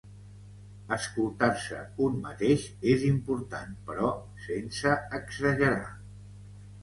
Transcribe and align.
Escoltar-se 0.95 1.81
un 2.05 2.15
mateix 2.23 2.63
és 2.95 3.05
important, 3.09 3.77
però 3.91 4.09
sense 4.49 4.95
exagerar. 5.21 5.85